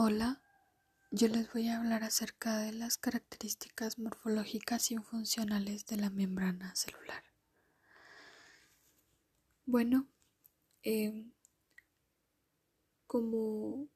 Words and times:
Hola, 0.00 0.40
yo 1.10 1.26
les 1.26 1.52
voy 1.52 1.66
a 1.66 1.76
hablar 1.76 2.04
acerca 2.04 2.58
de 2.58 2.70
las 2.70 2.98
características 2.98 3.98
morfológicas 3.98 4.92
y 4.92 4.96
funcionales 4.98 5.86
de 5.86 5.96
la 5.96 6.08
membrana 6.08 6.72
celular. 6.76 7.24
Bueno, 9.66 10.06
em, 10.84 11.32
como 13.08 13.88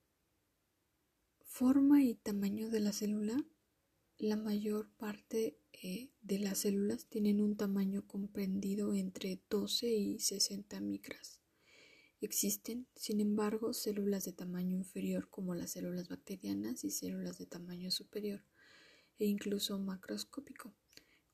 forma 1.44 2.02
y 2.02 2.14
tamaño 2.16 2.68
de 2.68 2.80
la 2.80 2.92
célula, 2.92 3.36
la 4.18 4.34
mayor 4.34 4.90
parte 4.96 5.56
eh, 5.72 6.10
de 6.20 6.40
las 6.40 6.58
células 6.58 7.06
tienen 7.06 7.40
un 7.40 7.56
tamaño 7.56 8.08
comprendido 8.08 8.92
entre 8.92 9.40
12 9.48 9.86
y 9.86 10.18
60 10.18 10.80
micras. 10.80 11.41
Existen, 12.22 12.86
sin 12.94 13.20
embargo, 13.20 13.72
células 13.72 14.24
de 14.24 14.32
tamaño 14.32 14.76
inferior 14.76 15.28
como 15.28 15.56
las 15.56 15.72
células 15.72 16.08
bacterianas 16.08 16.84
y 16.84 16.92
células 16.92 17.36
de 17.38 17.46
tamaño 17.46 17.90
superior 17.90 18.44
e 19.18 19.26
incluso 19.26 19.76
macroscópico, 19.80 20.72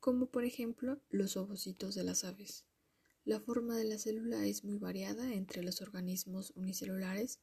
como 0.01 0.30
por 0.30 0.46
ejemplo 0.46 1.02
los 1.10 1.37
ovocitos 1.37 1.95
de 1.95 2.05
las 2.05 2.24
aves. 2.24 2.65
La 3.27 3.38
forma 3.38 3.77
de 3.77 3.84
la 3.84 3.98
célula 3.98 4.46
es 4.46 4.65
muy 4.65 4.79
variada 4.79 5.34
entre 5.34 5.62
los 5.62 5.82
organismos 5.82 6.52
unicelulares. 6.56 7.38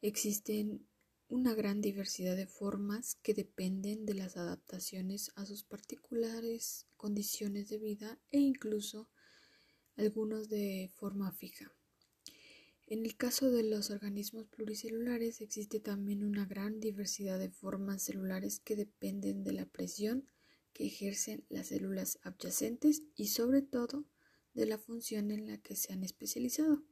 Existen 0.00 0.88
una 1.28 1.52
gran 1.52 1.82
diversidad 1.82 2.34
de 2.34 2.46
formas 2.46 3.16
que 3.16 3.34
dependen 3.34 4.06
de 4.06 4.14
las 4.14 4.38
adaptaciones 4.38 5.32
a 5.36 5.44
sus 5.44 5.64
particulares 5.64 6.86
condiciones 6.96 7.68
de 7.68 7.76
vida 7.76 8.18
e 8.30 8.38
incluso 8.38 9.10
algunos 9.96 10.48
de 10.48 10.90
forma 10.94 11.30
fija. 11.30 11.70
En 12.86 13.06
el 13.06 13.16
caso 13.16 13.50
de 13.50 13.62
los 13.62 13.90
organismos 13.90 14.46
pluricelulares 14.46 15.40
existe 15.40 15.80
también 15.80 16.22
una 16.22 16.44
gran 16.44 16.80
diversidad 16.80 17.38
de 17.38 17.50
formas 17.50 18.02
celulares 18.02 18.60
que 18.60 18.76
dependen 18.76 19.42
de 19.42 19.52
la 19.52 19.66
presión 19.66 20.26
que 20.74 20.86
ejercen 20.86 21.46
las 21.48 21.68
células 21.68 22.18
adyacentes 22.22 23.04
y 23.14 23.28
sobre 23.28 23.62
todo 23.62 24.04
de 24.52 24.66
la 24.66 24.76
función 24.76 25.30
en 25.30 25.46
la 25.46 25.58
que 25.58 25.76
se 25.76 25.92
han 25.92 26.04
especializado. 26.04 26.84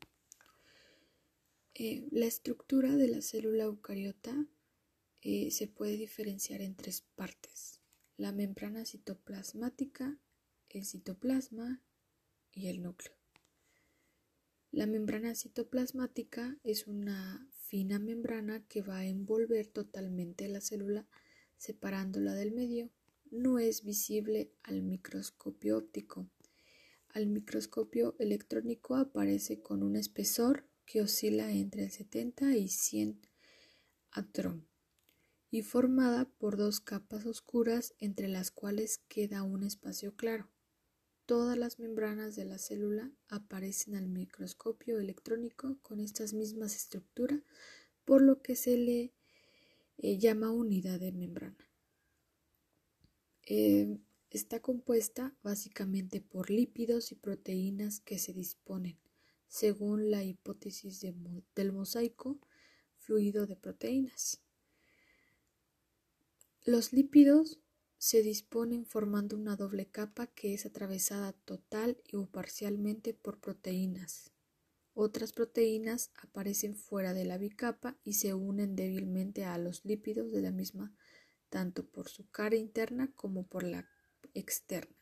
Eh, 1.74 2.06
la 2.10 2.26
estructura 2.26 2.96
de 2.96 3.08
la 3.08 3.22
célula 3.22 3.64
eucariota 3.64 4.46
eh, 5.20 5.50
se 5.50 5.68
puede 5.68 5.96
diferenciar 5.96 6.62
en 6.62 6.74
tres 6.74 7.02
partes. 7.14 7.80
La 8.16 8.32
membrana 8.32 8.84
citoplasmática, 8.84 10.18
el 10.68 10.84
citoplasma 10.84 11.82
y 12.52 12.68
el 12.68 12.82
núcleo. 12.82 13.21
La 14.72 14.86
membrana 14.86 15.34
citoplasmática 15.34 16.56
es 16.64 16.86
una 16.86 17.46
fina 17.50 17.98
membrana 17.98 18.66
que 18.68 18.80
va 18.80 19.00
a 19.00 19.06
envolver 19.06 19.66
totalmente 19.66 20.48
la 20.48 20.62
célula 20.62 21.06
separándola 21.58 22.32
del 22.32 22.52
medio. 22.52 22.88
No 23.30 23.58
es 23.58 23.84
visible 23.84 24.50
al 24.62 24.80
microscopio 24.80 25.76
óptico. 25.76 26.26
Al 27.08 27.26
microscopio 27.26 28.16
electrónico 28.18 28.96
aparece 28.96 29.60
con 29.60 29.82
un 29.82 29.94
espesor 29.94 30.66
que 30.86 31.02
oscila 31.02 31.52
entre 31.52 31.84
el 31.84 31.90
70 31.90 32.56
y 32.56 32.68
100 32.68 33.20
atrón 34.10 34.66
y 35.50 35.60
formada 35.60 36.30
por 36.38 36.56
dos 36.56 36.80
capas 36.80 37.26
oscuras 37.26 37.92
entre 37.98 38.26
las 38.26 38.50
cuales 38.50 39.02
queda 39.08 39.42
un 39.42 39.64
espacio 39.64 40.16
claro. 40.16 40.51
Todas 41.26 41.56
las 41.56 41.78
membranas 41.78 42.34
de 42.34 42.44
la 42.44 42.58
célula 42.58 43.12
aparecen 43.28 43.94
al 43.94 44.08
microscopio 44.08 44.98
electrónico 44.98 45.78
con 45.82 46.00
estas 46.00 46.34
mismas 46.34 46.74
estructuras, 46.74 47.40
por 48.04 48.22
lo 48.22 48.42
que 48.42 48.56
se 48.56 48.76
le 48.76 49.12
eh, 49.98 50.18
llama 50.18 50.50
unidad 50.50 50.98
de 50.98 51.12
membrana. 51.12 51.70
Eh, 53.44 53.98
está 54.30 54.60
compuesta 54.60 55.36
básicamente 55.42 56.20
por 56.20 56.50
lípidos 56.50 57.12
y 57.12 57.14
proteínas 57.14 58.00
que 58.00 58.18
se 58.18 58.32
disponen, 58.32 58.98
según 59.46 60.10
la 60.10 60.24
hipótesis 60.24 61.00
del 61.00 61.72
mosaico 61.72 62.40
fluido 62.98 63.46
de 63.46 63.56
proteínas. 63.56 64.40
Los 66.64 66.92
lípidos 66.92 67.61
se 68.02 68.20
disponen 68.20 68.84
formando 68.84 69.36
una 69.36 69.54
doble 69.54 69.86
capa 69.86 70.26
que 70.26 70.54
es 70.54 70.66
atravesada 70.66 71.34
total 71.44 72.02
o 72.12 72.26
parcialmente 72.26 73.14
por 73.14 73.38
proteínas. 73.38 74.32
Otras 74.92 75.32
proteínas 75.32 76.10
aparecen 76.20 76.74
fuera 76.74 77.14
de 77.14 77.24
la 77.24 77.38
bicapa 77.38 77.96
y 78.02 78.14
se 78.14 78.34
unen 78.34 78.74
débilmente 78.74 79.44
a 79.44 79.56
los 79.56 79.84
lípidos 79.84 80.32
de 80.32 80.42
la 80.42 80.50
misma, 80.50 80.92
tanto 81.48 81.86
por 81.86 82.08
su 82.08 82.28
cara 82.28 82.56
interna 82.56 83.12
como 83.14 83.46
por 83.46 83.62
la 83.62 83.88
externa. 84.34 84.96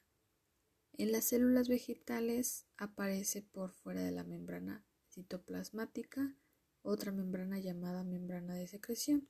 En 0.92 1.10
las 1.10 1.24
células 1.24 1.68
vegetales 1.68 2.66
aparece 2.76 3.40
por 3.40 3.72
fuera 3.72 4.02
de 4.02 4.10
la 4.10 4.24
membrana 4.24 4.84
citoplasmática 5.08 6.36
otra 6.82 7.12
membrana 7.12 7.58
llamada 7.60 8.04
membrana 8.04 8.56
de 8.56 8.68
secreción. 8.68 9.26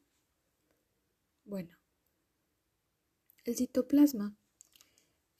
Bueno, 1.45 1.80
el 3.51 3.57
citoplasma 3.57 4.37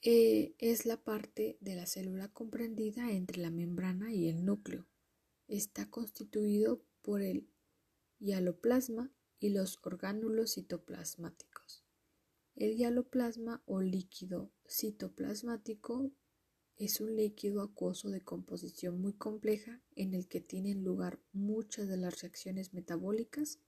eh, 0.01 0.53
es 0.57 0.85
la 0.85 1.01
parte 1.01 1.57
de 1.61 1.75
la 1.75 1.85
célula 1.85 2.27
comprendida 2.27 3.09
entre 3.09 3.37
la 3.37 3.49
membrana 3.49 4.13
y 4.13 4.27
el 4.27 4.43
núcleo. 4.43 4.85
Está 5.47 5.89
constituido 5.89 6.83
por 7.01 7.21
el 7.21 7.47
hialoplasma 8.19 9.13
y 9.39 9.51
los 9.51 9.79
orgánulos 9.83 10.55
citoplasmáticos. 10.55 11.85
El 12.55 12.75
hialoplasma 12.75 13.63
o 13.65 13.81
líquido 13.81 14.51
citoplasmático 14.67 16.11
es 16.75 16.99
un 16.99 17.15
líquido 17.15 17.61
acuoso 17.61 18.09
de 18.09 18.19
composición 18.19 18.99
muy 18.99 19.13
compleja 19.13 19.81
en 19.95 20.13
el 20.15 20.27
que 20.27 20.41
tienen 20.41 20.83
lugar 20.83 21.21
muchas 21.31 21.87
de 21.87 21.95
las 21.95 22.21
reacciones 22.21 22.73
metabólicas 22.73 23.59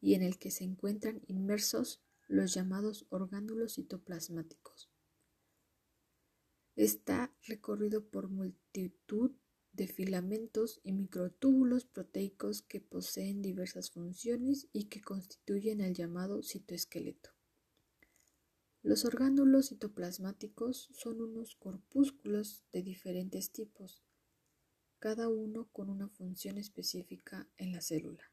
y 0.00 0.14
en 0.14 0.22
el 0.22 0.38
que 0.38 0.52
se 0.52 0.62
encuentran 0.62 1.22
inmersos 1.26 2.00
los 2.32 2.54
llamados 2.54 3.04
orgánulos 3.10 3.74
citoplasmáticos. 3.74 4.90
Está 6.76 7.30
recorrido 7.46 8.08
por 8.08 8.30
multitud 8.30 9.32
de 9.72 9.86
filamentos 9.86 10.80
y 10.82 10.92
microtúbulos 10.92 11.84
proteicos 11.84 12.62
que 12.62 12.80
poseen 12.80 13.42
diversas 13.42 13.90
funciones 13.90 14.66
y 14.72 14.84
que 14.84 15.02
constituyen 15.02 15.82
el 15.82 15.92
llamado 15.92 16.42
citoesqueleto. 16.42 17.30
Los 18.82 19.04
orgánulos 19.04 19.68
citoplasmáticos 19.68 20.88
son 20.94 21.20
unos 21.20 21.54
corpúsculos 21.56 22.64
de 22.72 22.82
diferentes 22.82 23.52
tipos, 23.52 24.02
cada 24.98 25.28
uno 25.28 25.68
con 25.70 25.90
una 25.90 26.08
función 26.08 26.56
específica 26.56 27.46
en 27.58 27.72
la 27.72 27.82
célula. 27.82 28.32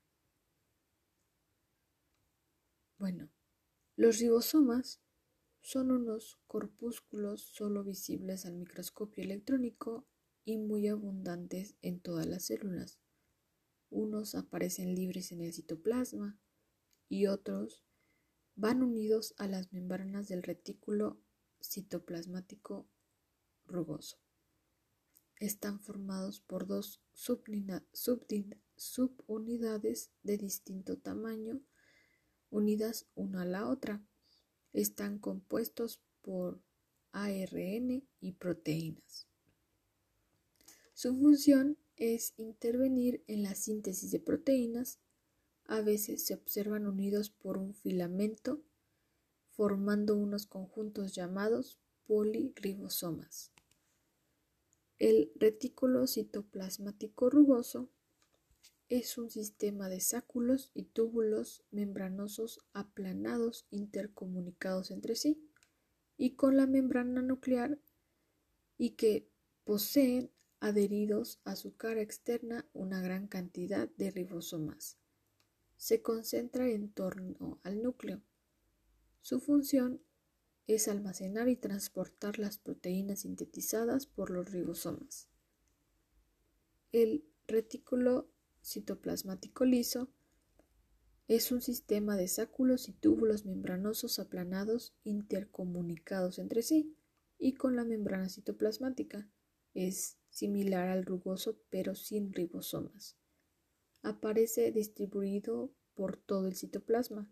Bueno, 2.98 3.30
los 4.00 4.18
ribosomas 4.20 5.02
son 5.60 5.92
unos 5.92 6.40
corpúsculos 6.48 7.42
solo 7.42 7.84
visibles 7.84 8.46
al 8.46 8.56
microscopio 8.56 9.26
electrónico 9.26 10.08
y 10.46 10.58
muy 10.58 10.88
abundantes 10.88 11.76
en 11.82 12.00
todas 12.00 12.26
las 12.26 12.46
células. 12.46 13.02
Unos 13.90 14.36
aparecen 14.36 14.96
libres 14.96 15.34
en 15.34 15.42
el 15.42 15.52
citoplasma 15.52 16.40
y 17.10 17.26
otros 17.26 17.84
van 18.56 18.84
unidos 18.84 19.36
a 19.38 19.48
las 19.48 19.74
membranas 19.74 20.30
del 20.30 20.44
retículo 20.44 21.22
citoplasmático 21.62 22.88
rugoso. 23.66 24.18
Están 25.42 25.82
formados 25.82 26.40
por 26.40 26.68
dos 26.68 27.02
subunidades 28.78 30.14
de 30.24 30.38
distinto 30.38 30.98
tamaño 31.00 31.60
unidas 32.50 33.08
una 33.16 33.44
a 33.44 33.46
la 33.46 33.68
otra. 33.68 34.02
Están 34.74 35.20
compuestos 35.20 36.02
por 36.22 36.62
ARN 37.12 38.04
y 38.20 38.32
proteínas. 38.34 39.28
Su 40.94 41.16
función 41.16 41.78
es 41.96 42.34
intervenir 42.38 43.24
en 43.28 43.44
la 43.44 43.56
síntesis 43.56 44.12
de 44.12 44.20
proteínas. 44.20 45.00
A 45.66 45.82
veces 45.82 46.26
se 46.26 46.34
observan 46.34 46.88
unidos 46.88 47.30
por 47.30 47.58
un 47.58 47.74
filamento 47.74 48.62
formando 49.60 50.16
unos 50.16 50.46
conjuntos 50.46 51.14
llamados 51.14 51.80
poliribosomas. 52.08 53.52
El 54.98 55.32
retículo 55.36 56.08
citoplasmático 56.08 57.30
rugoso 57.30 57.90
es 58.90 59.20
un 59.20 59.30
sistema 59.30 59.88
de 59.88 60.02
sáculos 60.02 60.72
y 60.74 60.86
túbulos 60.86 61.64
membranosos 61.70 62.60
aplanados 62.74 63.68
intercomunicados 63.70 64.90
entre 64.90 65.16
sí 65.16 65.48
y 66.18 66.32
con 66.36 66.58
la 66.58 66.66
membrana 66.66 67.22
nuclear 67.22 67.80
y 68.78 68.92
que 68.92 69.30
poseen 69.64 70.32
adheridos 70.60 71.40
a 71.44 71.56
su 71.56 71.78
cara 71.78 72.02
externa 72.02 72.68
una 72.74 73.02
gran 73.02 73.28
cantidad 73.28 73.88
de 73.98 74.12
ribosomas. 74.12 74.98
se 75.78 76.02
concentra 76.02 76.68
en 76.68 76.92
torno 76.92 77.62
al 77.64 77.82
núcleo. 77.82 78.22
Su 79.22 79.40
función 79.40 80.02
es 80.68 80.90
almacenar 80.90 81.48
y 81.48 81.56
transportar 81.56 82.38
las 82.38 82.58
proteínas 82.58 83.22
sintetizadas 83.22 84.06
por 84.06 84.30
los 84.30 84.52
ribosomas. 84.52 85.30
El 86.92 87.24
retículo 87.48 88.30
citoplasmático 88.62 89.66
liso 89.66 90.10
es 91.30 91.52
un 91.52 91.62
sistema 91.62 92.18
de 92.18 92.28
sáculos 92.28 92.90
y 92.90 92.94
túbulos 92.94 93.46
membranosos 93.46 94.18
aplanados 94.18 94.96
intercomunicados 95.04 96.40
entre 96.40 96.64
sí 96.64 96.96
y 97.38 97.54
con 97.54 97.76
la 97.76 97.84
membrana 97.84 98.30
citoplasmática. 98.30 99.30
Es 99.76 100.18
similar 100.32 100.88
al 100.88 101.06
rugoso 101.06 101.62
pero 101.70 101.94
sin 101.94 102.34
ribosomas. 102.34 103.16
Aparece 104.02 104.72
distribuido 104.72 105.72
por 105.94 106.18
todo 106.18 106.48
el 106.48 106.56
citoplasma. 106.56 107.30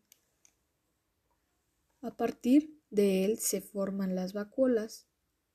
A 2.02 2.16
partir 2.16 2.80
de 2.92 3.26
él 3.26 3.40
se 3.40 3.62
forman 3.62 4.14
las 4.14 4.34
vacuolas 4.34 5.08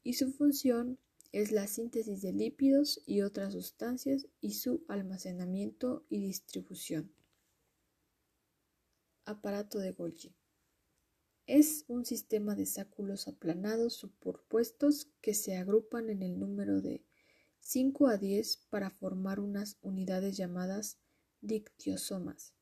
y 0.02 0.14
su 0.14 0.32
función 0.32 0.98
es 1.32 1.50
la 1.50 1.66
síntesis 1.66 2.20
de 2.20 2.32
lípidos 2.32 3.02
y 3.06 3.22
otras 3.22 3.54
sustancias 3.54 4.26
y 4.40 4.52
su 4.52 4.84
almacenamiento 4.88 6.04
y 6.10 6.20
distribución. 6.20 7.12
Aparato 9.24 9.78
de 9.78 9.92
Golgi. 9.92 10.34
Es 11.46 11.84
un 11.88 12.04
sistema 12.04 12.54
de 12.54 12.66
sáculos 12.66 13.28
aplanados 13.28 13.94
superpuestos 13.94 15.10
que 15.20 15.34
se 15.34 15.56
agrupan 15.56 16.10
en 16.10 16.22
el 16.22 16.38
número 16.38 16.80
de 16.80 17.04
5 17.60 18.08
a 18.08 18.18
10 18.18 18.66
para 18.70 18.90
formar 18.90 19.40
unas 19.40 19.78
unidades 19.80 20.36
llamadas 20.36 20.98
dictiosomas. 21.40 22.54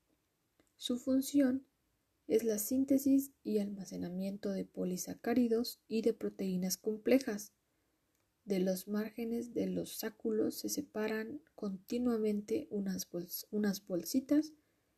Su 0.76 0.98
función 0.98 1.66
es 2.26 2.44
la 2.44 2.58
síntesis 2.58 3.32
y 3.42 3.58
almacenamiento 3.58 4.50
de 4.50 4.64
polisacáridos 4.64 5.80
y 5.88 6.02
de 6.02 6.14
proteínas 6.14 6.76
complejas. 6.76 7.52
De 8.50 8.58
los 8.58 8.88
márgenes 8.88 9.54
de 9.54 9.68
los 9.68 9.98
sáculos 9.98 10.56
se 10.56 10.68
separan 10.68 11.40
continuamente 11.54 12.66
unas, 12.72 13.08
unas 13.52 13.86
bolsitas 13.86 14.54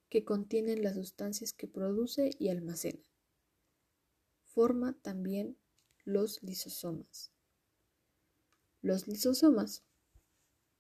que 0.09 0.25
contienen 0.25 0.83
las 0.83 0.95
sustancias 0.95 1.53
que 1.53 1.69
produce 1.69 2.31
y 2.39 2.49
almacena. 2.49 3.03
Forma 4.43 4.99
también 5.03 5.59
los 6.07 6.43
lisosomas. 6.43 7.31
Los 8.81 9.07
lisosomas 9.07 9.85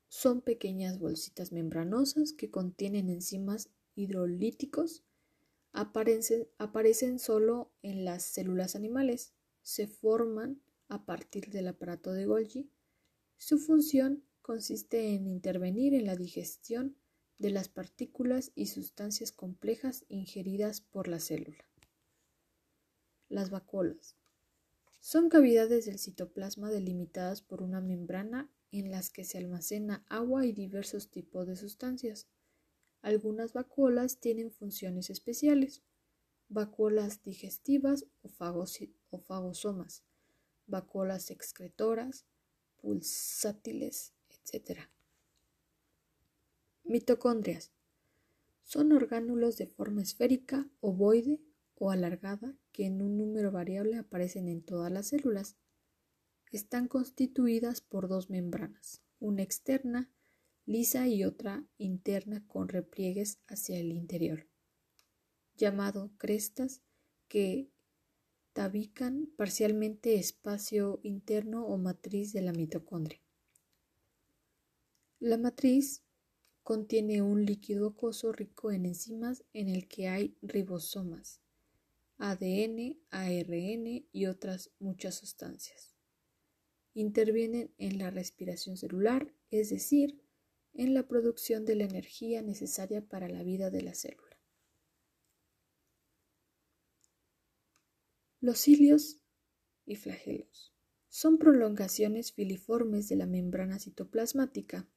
son 0.08 0.40
pequeñas 0.40 0.98
bolsitas 0.98 1.52
membranosas 1.52 2.32
que 2.32 2.50
contienen 2.50 3.10
enzimas 3.10 3.68
hidrolíticos 3.94 5.04
aparecen, 5.72 6.48
aparecen 6.56 7.18
solo 7.18 7.70
en 7.82 8.06
las 8.06 8.22
células 8.22 8.76
animales, 8.76 9.34
se 9.60 9.86
forman 9.86 10.62
a 10.92 11.06
partir 11.06 11.48
del 11.48 11.68
aparato 11.68 12.12
de 12.12 12.26
Golgi. 12.26 12.70
Su 13.38 13.58
función 13.58 14.24
consiste 14.42 15.14
en 15.14 15.26
intervenir 15.26 15.94
en 15.94 16.04
la 16.04 16.16
digestión 16.16 16.98
de 17.38 17.48
las 17.48 17.70
partículas 17.70 18.52
y 18.54 18.66
sustancias 18.66 19.32
complejas 19.32 20.04
ingeridas 20.08 20.82
por 20.82 21.08
la 21.08 21.18
célula. 21.18 21.64
Las 23.30 23.48
vacuolas 23.48 24.16
son 25.00 25.30
cavidades 25.30 25.86
del 25.86 25.98
citoplasma 25.98 26.70
delimitadas 26.70 27.40
por 27.40 27.62
una 27.62 27.80
membrana 27.80 28.52
en 28.70 28.90
las 28.90 29.08
que 29.08 29.24
se 29.24 29.38
almacena 29.38 30.04
agua 30.10 30.44
y 30.44 30.52
diversos 30.52 31.10
tipos 31.10 31.46
de 31.46 31.56
sustancias. 31.56 32.28
Algunas 33.00 33.54
vacuolas 33.54 34.20
tienen 34.20 34.50
funciones 34.50 35.08
especiales, 35.08 35.82
vacuolas 36.50 37.22
digestivas 37.22 38.04
o, 38.20 38.28
fagosomas, 39.18 40.04
vacuolas 40.72 41.30
excretoras, 41.30 42.24
pulsátiles, 42.78 44.12
etc. 44.28 44.80
Mitocondrias. 46.82 47.70
Son 48.64 48.90
orgánulos 48.90 49.56
de 49.56 49.68
forma 49.68 50.02
esférica, 50.02 50.68
ovoide 50.80 51.40
o 51.76 51.90
alargada 51.92 52.56
que 52.72 52.86
en 52.86 53.02
un 53.02 53.16
número 53.16 53.52
variable 53.52 53.98
aparecen 53.98 54.48
en 54.48 54.62
todas 54.62 54.90
las 54.90 55.08
células. 55.08 55.56
Están 56.50 56.88
constituidas 56.88 57.80
por 57.80 58.08
dos 58.08 58.30
membranas, 58.30 59.02
una 59.20 59.42
externa 59.42 60.10
lisa 60.64 61.08
y 61.08 61.24
otra 61.24 61.64
interna 61.78 62.44
con 62.46 62.68
repliegues 62.68 63.38
hacia 63.46 63.78
el 63.78 63.92
interior, 63.92 64.46
llamado 65.56 66.12
crestas, 66.18 66.82
que 67.28 67.71
tabican 68.52 69.32
parcialmente 69.36 70.14
espacio 70.14 71.00
interno 71.02 71.66
o 71.66 71.78
matriz 71.78 72.32
de 72.32 72.42
la 72.42 72.52
mitocondria. 72.52 73.20
La 75.18 75.38
matriz 75.38 76.02
contiene 76.62 77.22
un 77.22 77.44
líquido 77.44 77.88
acuoso 77.88 78.32
rico 78.32 78.70
en 78.70 78.86
enzimas 78.86 79.44
en 79.52 79.68
el 79.68 79.88
que 79.88 80.08
hay 80.08 80.36
ribosomas, 80.42 81.40
ADN, 82.18 82.98
ARN 83.10 84.06
y 84.12 84.26
otras 84.26 84.70
muchas 84.78 85.14
sustancias. 85.16 85.96
Intervienen 86.94 87.72
en 87.78 87.98
la 87.98 88.10
respiración 88.10 88.76
celular, 88.76 89.32
es 89.50 89.70
decir, 89.70 90.20
en 90.74 90.94
la 90.94 91.08
producción 91.08 91.64
de 91.64 91.76
la 91.76 91.84
energía 91.84 92.42
necesaria 92.42 93.00
para 93.00 93.28
la 93.28 93.42
vida 93.42 93.70
de 93.70 93.82
la 93.82 93.94
célula. 93.94 94.31
Los 98.42 98.58
cilios 98.58 99.20
y 99.86 99.94
flagelos 99.94 100.74
son 101.08 101.38
prolongaciones 101.38 102.32
filiformes 102.32 103.08
de 103.08 103.14
la 103.14 103.26
membrana 103.26 103.78
citoplasmática. 103.78 104.88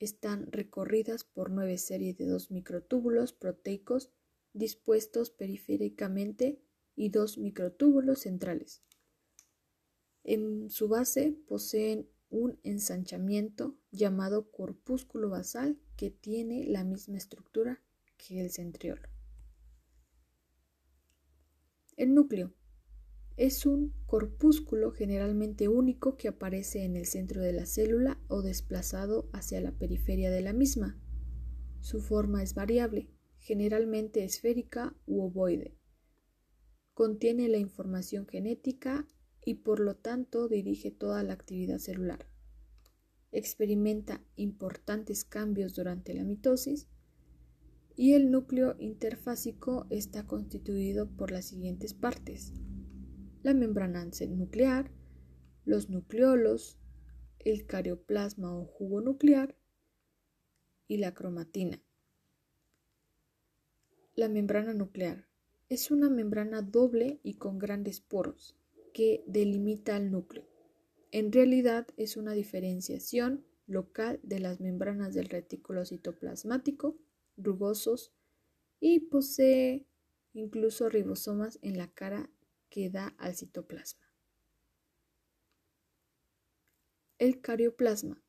Están 0.00 0.50
recorridas 0.50 1.22
por 1.22 1.52
nueve 1.52 1.78
series 1.78 2.18
de 2.18 2.26
dos 2.26 2.50
microtúbulos 2.50 3.32
proteicos 3.32 4.10
dispuestos 4.54 5.30
periféricamente 5.30 6.60
y 6.96 7.10
dos 7.10 7.38
microtúbulos 7.38 8.22
centrales. 8.22 8.82
En 10.24 10.68
su 10.68 10.88
base 10.88 11.38
poseen 11.46 12.08
un 12.28 12.58
ensanchamiento 12.64 13.78
llamado 13.92 14.50
corpúsculo 14.50 15.30
basal 15.30 15.78
que 15.96 16.10
tiene 16.10 16.66
la 16.66 16.82
misma 16.82 17.18
estructura 17.18 17.80
que 18.16 18.40
el 18.40 18.50
centriolo. 18.50 19.08
El 21.96 22.14
núcleo 22.14 22.52
es 23.40 23.64
un 23.64 23.94
corpúsculo 24.04 24.90
generalmente 24.90 25.68
único 25.68 26.18
que 26.18 26.28
aparece 26.28 26.84
en 26.84 26.94
el 26.94 27.06
centro 27.06 27.40
de 27.40 27.54
la 27.54 27.64
célula 27.64 28.20
o 28.28 28.42
desplazado 28.42 29.30
hacia 29.32 29.62
la 29.62 29.72
periferia 29.72 30.30
de 30.30 30.42
la 30.42 30.52
misma. 30.52 31.00
Su 31.80 32.02
forma 32.02 32.42
es 32.42 32.52
variable, 32.52 33.08
generalmente 33.38 34.24
esférica 34.24 34.94
u 35.06 35.22
ovoide. 35.22 35.74
Contiene 36.92 37.48
la 37.48 37.56
información 37.56 38.26
genética 38.26 39.08
y 39.42 39.54
por 39.54 39.80
lo 39.80 39.96
tanto 39.96 40.46
dirige 40.46 40.90
toda 40.90 41.22
la 41.22 41.32
actividad 41.32 41.78
celular. 41.78 42.26
Experimenta 43.32 44.22
importantes 44.36 45.24
cambios 45.24 45.74
durante 45.74 46.12
la 46.12 46.24
mitosis 46.24 46.88
y 47.96 48.12
el 48.12 48.30
núcleo 48.30 48.76
interfásico 48.78 49.86
está 49.88 50.26
constituido 50.26 51.08
por 51.16 51.30
las 51.30 51.46
siguientes 51.46 51.94
partes. 51.94 52.52
La 53.42 53.54
membrana 53.54 54.06
nuclear, 54.28 54.90
los 55.64 55.88
nucleolos, 55.88 56.78
el 57.38 57.66
carioplasma 57.66 58.54
o 58.54 58.66
jugo 58.66 59.00
nuclear 59.00 59.56
y 60.88 60.98
la 60.98 61.14
cromatina. 61.14 61.82
La 64.14 64.28
membrana 64.28 64.74
nuclear 64.74 65.26
es 65.70 65.90
una 65.90 66.10
membrana 66.10 66.60
doble 66.60 67.20
y 67.22 67.34
con 67.34 67.58
grandes 67.58 68.00
poros 68.00 68.58
que 68.92 69.24
delimita 69.26 69.96
el 69.96 70.10
núcleo. 70.10 70.44
En 71.10 71.32
realidad 71.32 71.86
es 71.96 72.18
una 72.18 72.32
diferenciación 72.32 73.46
local 73.66 74.20
de 74.22 74.40
las 74.40 74.60
membranas 74.60 75.14
del 75.14 75.30
retículo 75.30 75.86
citoplasmático, 75.86 76.98
rugosos, 77.38 78.12
y 78.80 79.00
posee 79.00 79.86
incluso 80.34 80.88
ribosomas 80.88 81.58
en 81.62 81.78
la 81.78 81.92
cara 81.92 82.30
que 82.70 82.88
da 82.88 83.14
al 83.18 83.34
citoplasma. 83.34 84.10
El 87.18 87.42
carioplasma 87.42 88.22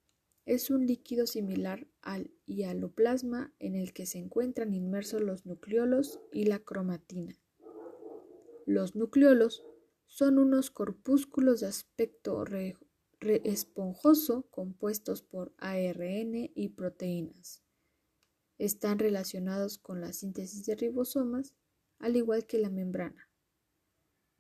es 0.45 0.69
un 0.69 0.85
líquido 0.85 1.27
similar 1.27 1.87
al 2.01 2.31
hialoplasma 2.45 3.53
en 3.59 3.75
el 3.75 3.93
que 3.93 4.05
se 4.05 4.17
encuentran 4.17 4.73
inmersos 4.73 5.21
los 5.21 5.45
nucleolos 5.45 6.19
y 6.33 6.43
la 6.43 6.59
cromatina. 6.59 7.39
Los 8.65 8.95
nucleolos 8.95 9.63
son 10.07 10.39
unos 10.39 10.71
corpúsculos 10.71 11.61
de 11.61 11.67
aspecto 11.67 12.43
esponjoso 13.21 14.47
compuestos 14.49 15.21
por 15.21 15.53
ARN 15.57 16.51
y 16.53 16.69
proteínas. 16.75 17.63
Están 18.57 18.99
relacionados 18.99 19.77
con 19.77 20.01
la 20.01 20.11
síntesis 20.11 20.65
de 20.65 20.75
ribosomas, 20.75 21.55
al 21.97 22.17
igual 22.17 22.45
que 22.45 22.57
la 22.57 22.69
membrana. 22.69 23.30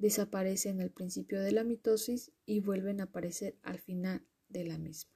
Desaparecen 0.01 0.81
al 0.81 0.89
principio 0.89 1.39
de 1.41 1.51
la 1.51 1.63
mitosis 1.63 2.31
y 2.47 2.59
vuelven 2.59 3.01
a 3.01 3.03
aparecer 3.03 3.59
al 3.61 3.77
final 3.77 4.25
de 4.49 4.63
la 4.63 4.79
misma. 4.79 5.11